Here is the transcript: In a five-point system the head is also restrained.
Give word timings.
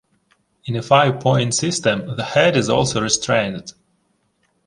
In 0.65 0.75
a 0.75 0.81
five-point 0.81 1.53
system 1.53 2.15
the 2.17 2.23
head 2.23 2.57
is 2.57 2.71
also 2.71 3.01
restrained. 3.03 3.73